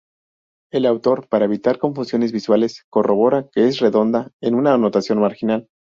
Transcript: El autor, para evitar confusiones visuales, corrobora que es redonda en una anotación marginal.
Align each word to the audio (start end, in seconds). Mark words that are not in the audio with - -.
El 0.73 0.87
autor, 0.87 1.27
para 1.27 1.45
evitar 1.45 1.77
confusiones 1.77 2.31
visuales, 2.31 2.85
corrobora 2.89 3.47
que 3.53 3.67
es 3.67 3.77
redonda 3.77 4.31
en 4.41 4.55
una 4.55 4.73
anotación 4.73 5.19
marginal. 5.21 5.69